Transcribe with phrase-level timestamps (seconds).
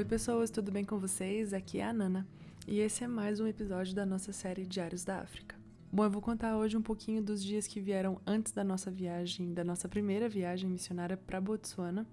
[0.00, 1.52] Oi, pessoas, tudo bem com vocês?
[1.52, 2.26] Aqui é a Nana
[2.66, 5.54] e esse é mais um episódio da nossa série Diários da África.
[5.92, 9.52] Bom, eu vou contar hoje um pouquinho dos dias que vieram antes da nossa viagem,
[9.52, 12.06] da nossa primeira viagem missionária para Botsuana.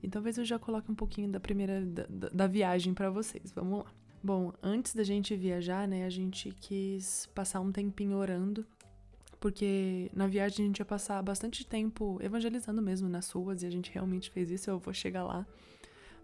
[0.00, 3.50] E talvez eu já coloque um pouquinho da primeira da, da viagem para vocês.
[3.50, 3.92] Vamos lá.
[4.22, 8.64] Bom, antes da gente viajar, né, a gente quis passar um tempinho orando
[9.40, 13.70] porque na viagem a gente ia passar bastante tempo evangelizando mesmo nas ruas e a
[13.70, 15.44] gente realmente fez isso, eu vou chegar lá.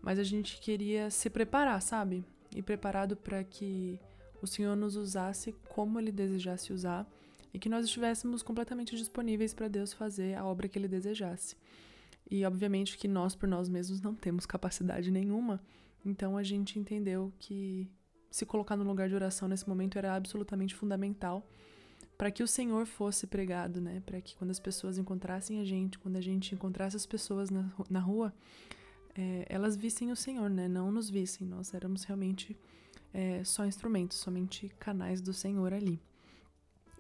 [0.05, 2.23] Mas a gente queria se preparar, sabe?
[2.55, 3.99] E preparado para que
[4.43, 7.11] o Senhor nos usasse como ele desejasse usar
[7.55, 11.57] e que nós estivéssemos completamente disponíveis para Deus fazer a obra que ele desejasse.
[12.31, 15.59] E obviamente que nós por nós mesmos não temos capacidade nenhuma,
[16.05, 17.89] então a gente entendeu que
[18.31, 21.49] se colocar no lugar de oração nesse momento era absolutamente fundamental
[22.19, 24.03] para que o Senhor fosse pregado, né?
[24.05, 27.73] Para que quando as pessoas encontrassem a gente, quando a gente encontrasse as pessoas na,
[27.89, 28.35] na rua,
[29.17, 30.69] é, elas vissem o Senhor, né?
[30.69, 31.47] Não nos vissem.
[31.47, 32.57] Nós éramos realmente
[33.13, 36.01] é, só instrumentos, somente canais do Senhor ali.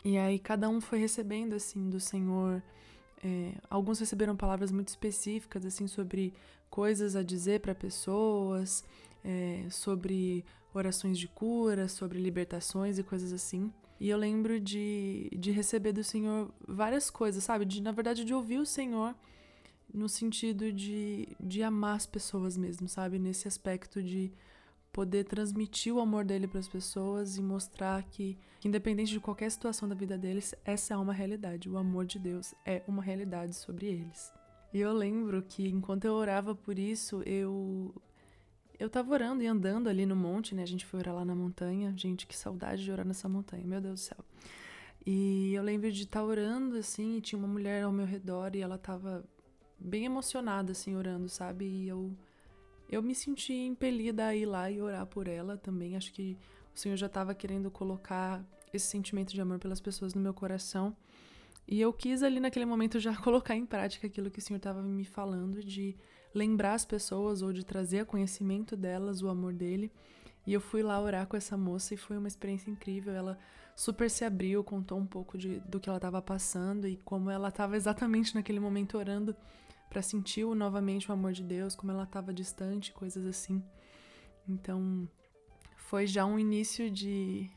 [0.04, 2.62] E aí cada um foi recebendo assim do Senhor.
[3.24, 6.32] É, alguns receberam palavras muito específicas assim sobre
[6.70, 8.84] coisas a dizer para pessoas,
[9.24, 13.72] é, sobre orações de cura, sobre libertações e coisas assim.
[13.98, 17.64] E eu lembro de, de receber do Senhor várias coisas, sabe?
[17.64, 19.14] De, na verdade, de ouvir o Senhor
[19.92, 23.18] no sentido de, de amar as pessoas mesmo, sabe?
[23.18, 24.32] Nesse aspecto de
[24.92, 29.88] poder transmitir o amor dele para as pessoas e mostrar que, independente de qualquer situação
[29.88, 31.68] da vida deles, essa é uma realidade.
[31.68, 34.32] O amor de Deus é uma realidade sobre eles.
[34.72, 37.92] E eu lembro que enquanto eu orava por isso, eu
[38.78, 40.62] eu tava orando e andando ali no monte, né?
[40.62, 41.94] A gente foi orar lá na montanha.
[41.96, 44.24] Gente, que saudade de orar nessa montanha, meu Deus do céu.
[45.06, 48.54] E eu lembro de estar tá orando, assim, e tinha uma mulher ao meu redor
[48.56, 49.24] e ela tava
[49.84, 51.66] bem emocionada, assim, orando, sabe?
[51.66, 52.10] E eu,
[52.88, 55.94] eu me senti impelida a ir lá e orar por ela também.
[55.94, 56.38] Acho que
[56.74, 60.96] o Senhor já tava querendo colocar esse sentimento de amor pelas pessoas no meu coração.
[61.68, 64.82] E eu quis ali naquele momento já colocar em prática aquilo que o Senhor estava
[64.82, 65.94] me falando, de
[66.34, 69.92] lembrar as pessoas ou de trazer a conhecimento delas o amor dele.
[70.46, 73.14] E eu fui lá orar com essa moça e foi uma experiência incrível.
[73.14, 73.38] Ela
[73.76, 77.48] super se abriu, contou um pouco de, do que ela estava passando e como ela
[77.48, 79.34] estava exatamente naquele momento orando
[79.94, 83.62] para sentir novamente o amor de Deus, como ela estava distante, coisas assim.
[84.48, 85.08] Então,
[85.76, 87.48] foi já um início de,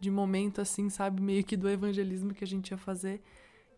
[0.00, 3.22] de momento assim, sabe, meio que do evangelismo que a gente ia fazer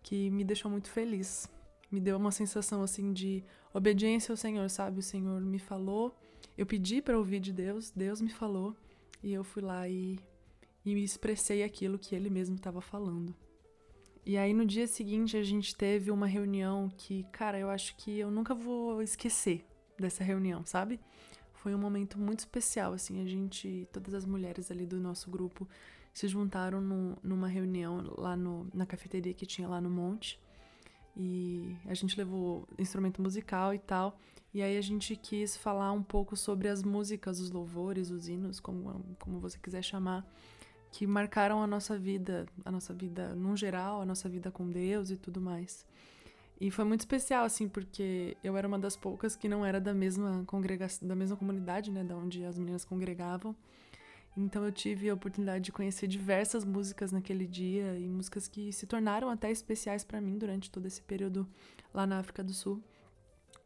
[0.01, 1.51] que me deixou muito feliz.
[1.91, 3.43] Me deu uma sensação assim de
[3.73, 5.01] obediência ao Senhor, sabe?
[5.01, 6.17] O Senhor me falou,
[6.57, 8.77] eu pedi para ouvir de Deus, Deus me falou
[9.25, 10.21] e eu fui lá e,
[10.85, 13.35] e me expressei aquilo que Ele mesmo estava falando.
[14.27, 18.19] E aí no dia seguinte a gente teve uma reunião que, cara, eu acho que
[18.19, 19.67] eu nunca vou esquecer
[19.99, 20.99] dessa reunião, sabe?
[21.53, 25.69] Foi um momento muito especial, assim, a gente, todas as mulheres ali do nosso grupo
[26.13, 30.41] se juntaram no, numa reunião lá no, na cafeteria que tinha lá no Monte.
[31.17, 34.19] E a gente levou instrumento musical e tal.
[34.53, 38.61] E aí a gente quis falar um pouco sobre as músicas, os louvores, os hinos,
[38.61, 40.25] como, como você quiser chamar,
[40.95, 45.11] que marcaram a nossa vida, a nossa vida no geral, a nossa vida com Deus
[45.11, 45.85] e tudo mais.
[46.61, 49.93] E foi muito especial, assim, porque eu era uma das poucas que não era da
[49.93, 53.57] mesma congregação, da mesma comunidade, né, da onde as meninas congregavam.
[54.37, 58.87] Então eu tive a oportunidade de conhecer diversas músicas naquele dia e músicas que se
[58.87, 61.45] tornaram até especiais para mim durante todo esse período
[61.93, 62.81] lá na África do Sul.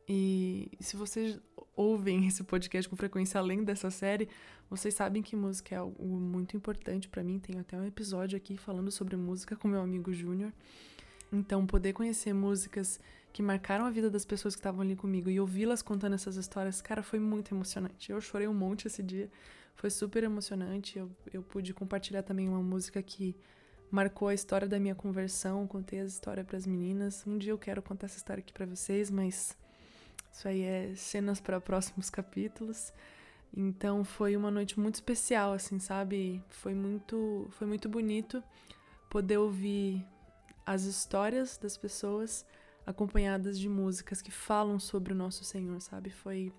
[0.09, 1.39] E se vocês
[1.77, 4.29] ouvem esse podcast com frequência além dessa série,
[4.71, 7.39] vocês sabem que música é algo muito importante para mim.
[7.39, 10.53] Tem até um episódio aqui falando sobre música com meu amigo Júnior.
[11.31, 12.99] Então, poder conhecer músicas
[13.33, 16.81] que marcaram a vida das pessoas que estavam ali comigo e ouvi-las contando essas histórias,
[16.81, 18.11] cara, foi muito emocionante.
[18.11, 19.31] Eu chorei um monte esse dia,
[19.77, 20.99] foi super emocionante.
[20.99, 23.37] Eu, eu pude compartilhar também uma música que
[23.91, 27.27] marcou a história da minha conversão, contei a história para as meninas.
[27.27, 29.57] Um dia eu quero contar essa história aqui para vocês, mas
[30.33, 32.93] isso aí é cenas para próximos capítulos.
[33.57, 36.43] Então foi uma noite muito especial, assim, sabe?
[36.49, 38.43] Foi muito, foi muito bonito
[39.09, 40.05] poder ouvir
[40.67, 42.45] as histórias das pessoas
[42.87, 46.11] acompanhadas de músicas que falam sobre o nosso Senhor, sabe?
[46.11, 46.53] Foi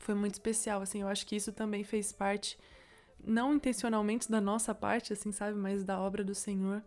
[0.00, 2.56] foi muito especial, assim, eu acho que isso também fez parte
[3.24, 6.82] não intencionalmente da nossa parte, assim, sabe, mas da obra do Senhor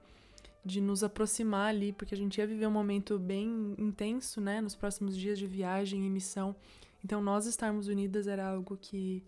[0.63, 4.75] de nos aproximar ali, porque a gente ia viver um momento bem intenso, né, nos
[4.75, 6.55] próximos dias de viagem e missão.
[7.03, 9.23] Então, nós estarmos unidas era algo que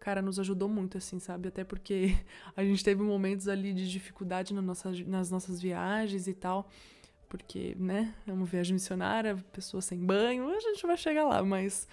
[0.00, 1.48] cara, nos ajudou muito, assim, sabe?
[1.48, 2.16] Até porque
[2.56, 6.68] a gente teve momentos ali de dificuldade na nossa, nas nossas viagens e tal.
[7.28, 11.86] Porque, né, é uma viagem missionária, pessoa sem banho, a gente vai chegar lá, mas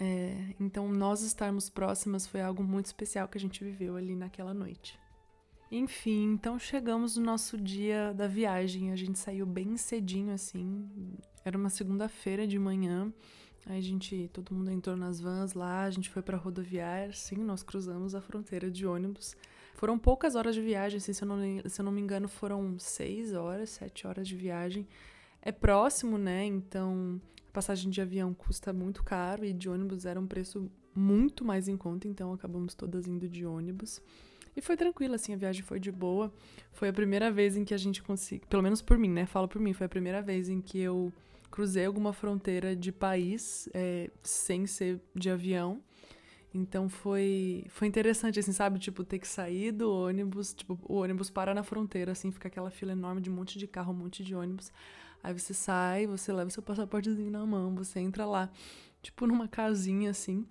[0.00, 4.54] É, então, nós estarmos próximas foi algo muito especial que a gente viveu ali naquela
[4.54, 4.98] noite.
[5.70, 8.90] Enfim, então chegamos no nosso dia da viagem.
[8.90, 10.88] A gente saiu bem cedinho, assim.
[11.44, 13.12] Era uma segunda-feira de manhã.
[13.66, 17.36] Aí a gente, todo mundo entrou nas vans lá, a gente foi pra rodoviária, sim,
[17.36, 19.36] nós cruzamos a fronteira de ônibus.
[19.74, 22.78] Foram poucas horas de viagem, assim, se, eu não, se eu não me engano, foram
[22.78, 24.88] seis horas, sete horas de viagem.
[25.42, 26.46] É próximo, né?
[26.46, 31.44] Então, a passagem de avião custa muito caro e de ônibus era um preço muito
[31.44, 34.00] mais em conta, então acabamos todas indo de ônibus.
[34.58, 36.32] E foi tranquilo, assim, a viagem foi de boa.
[36.72, 39.24] Foi a primeira vez em que a gente conseguiu, pelo menos por mim, né?
[39.24, 41.12] Falo por mim, foi a primeira vez em que eu
[41.48, 45.80] cruzei alguma fronteira de país é, sem ser de avião.
[46.52, 48.80] Então foi foi interessante, assim, sabe?
[48.80, 52.68] Tipo, ter que sair do ônibus, tipo, o ônibus para na fronteira, assim, fica aquela
[52.68, 54.72] fila enorme de um monte de carro, um monte de ônibus.
[55.22, 58.50] Aí você sai, você leva seu passaportezinho na mão, você entra lá,
[59.02, 60.44] tipo, numa casinha, assim,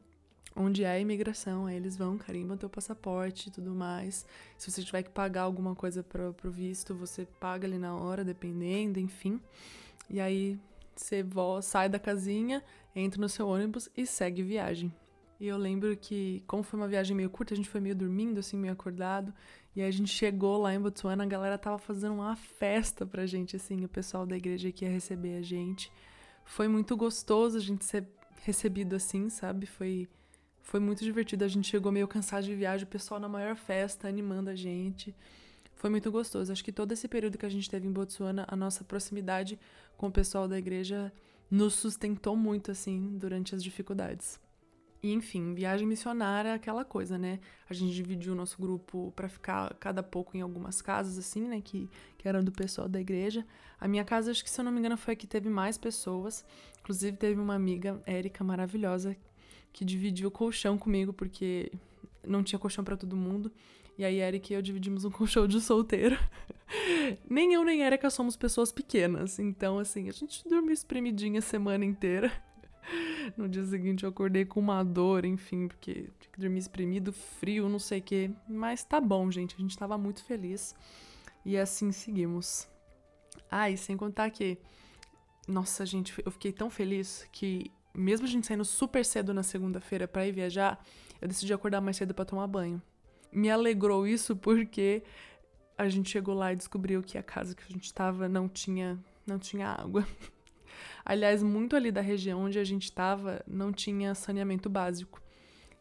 [0.58, 1.68] onde é a imigração.
[1.68, 4.26] Aí eles vão, carimbam teu passaporte e tudo mais.
[4.58, 8.26] Se você tiver que pagar alguma coisa pro, pro visto, você paga ali na hora,
[8.26, 9.40] dependendo, enfim.
[10.10, 10.60] E aí
[10.96, 11.24] você
[11.62, 12.64] sai da casinha,
[12.96, 14.92] entra no seu ônibus e segue viagem.
[15.40, 18.40] E eu lembro que, como foi uma viagem meio curta, a gente foi meio dormindo,
[18.40, 19.32] assim, meio acordado.
[19.76, 23.28] E aí a gente chegou lá em Botsuana, a galera tava fazendo uma festa pra
[23.28, 25.92] gente, assim, o pessoal da igreja que ia receber a gente.
[26.44, 28.08] Foi muito gostoso a gente ser
[28.44, 29.68] recebido assim, sabe?
[29.68, 30.08] Foi,
[30.68, 31.46] foi muito divertido.
[31.46, 35.16] A gente chegou meio cansado de viagem, o pessoal na maior festa, animando a gente.
[35.76, 36.52] Foi muito gostoso.
[36.52, 39.58] Acho que todo esse período que a gente teve em Botsuana, a nossa proximidade
[39.96, 41.12] com o pessoal da igreja
[41.50, 44.42] nos sustentou muito, assim, durante as dificuldades.
[45.02, 47.40] E, enfim, viagem missionária é aquela coisa, né?
[47.70, 51.62] A gente dividiu o nosso grupo para ficar cada pouco em algumas casas, assim, né?
[51.62, 53.46] Que, que eram do pessoal da igreja.
[53.80, 55.78] A minha casa, acho que se eu não me engano, foi a que teve mais
[55.78, 56.44] pessoas.
[56.82, 59.16] Inclusive, teve uma amiga, Érica, maravilhosa,
[59.78, 61.72] que dividiu o colchão comigo, porque
[62.26, 63.52] não tinha colchão para todo mundo.
[63.96, 66.18] E aí, Eric e eu dividimos um colchão de solteiro.
[67.30, 69.38] nem eu nem Erika somos pessoas pequenas.
[69.38, 72.32] Então, assim, a gente dormiu espremidinha a semana inteira.
[73.36, 77.68] No dia seguinte eu acordei com uma dor, enfim, porque tinha que dormir espremido, frio,
[77.68, 78.32] não sei o quê.
[78.48, 79.56] Mas tá bom, gente.
[79.56, 80.74] A gente tava muito feliz.
[81.44, 82.66] E assim seguimos.
[83.52, 84.58] Ah, e sem contar que.
[85.46, 90.08] Nossa, gente, eu fiquei tão feliz que, mesmo a gente saindo super cedo na segunda-feira
[90.08, 90.84] para ir viajar,
[91.20, 92.82] eu decidi acordar mais cedo para tomar banho.
[93.32, 95.04] Me alegrou isso porque
[95.78, 98.98] a gente chegou lá e descobriu que a casa que a gente tava não tinha,
[99.26, 100.08] não tinha água.
[101.04, 105.22] Aliás, muito ali da região onde a gente estava não tinha saneamento básico.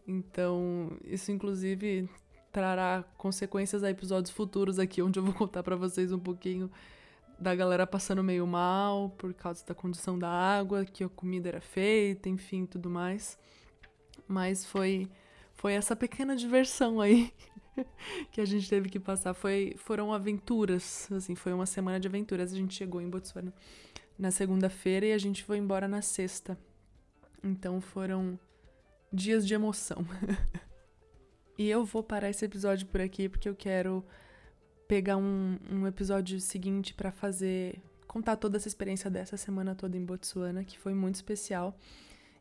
[0.07, 2.09] Então, isso inclusive
[2.53, 6.71] trará consequências a episódios futuros aqui, onde eu vou contar para vocês um pouquinho
[7.39, 11.61] da galera passando meio mal por causa da condição da água, que a comida era
[11.61, 13.39] feita, enfim, tudo mais.
[14.27, 15.09] Mas foi
[15.57, 17.33] foi essa pequena diversão aí
[18.31, 19.35] que a gente teve que passar.
[19.35, 22.53] Foi, foram aventuras, assim, foi uma semana de aventuras.
[22.53, 23.53] A gente chegou em Botsuana
[24.19, 26.59] na segunda-feira e a gente foi embora na sexta.
[27.43, 28.39] Então foram
[29.13, 30.07] dias de emoção.
[31.59, 34.05] e eu vou parar esse episódio por aqui porque eu quero
[34.89, 40.05] pegar um, um episódio seguinte para fazer contar toda essa experiência dessa semana toda em
[40.05, 41.79] Botsuana, que foi muito especial.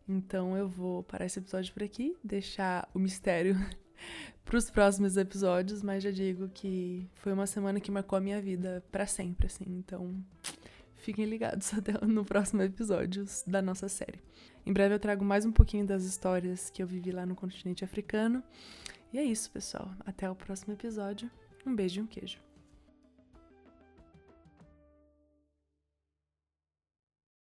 [0.07, 3.55] Então eu vou parar esse episódio por aqui, deixar o mistério
[4.45, 8.39] para os próximos episódios, mas já digo que foi uma semana que marcou a minha
[8.39, 9.65] vida para sempre, assim.
[9.67, 10.15] Então,
[10.95, 14.21] fiquem ligados até no próximo episódio da nossa série.
[14.65, 17.83] Em breve eu trago mais um pouquinho das histórias que eu vivi lá no continente
[17.83, 18.43] africano.
[19.11, 19.91] E é isso, pessoal.
[20.05, 21.29] Até o próximo episódio.
[21.65, 22.44] Um beijo e um queijo.